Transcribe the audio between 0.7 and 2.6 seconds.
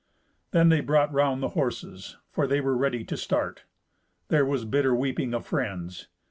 brought round the horses, for they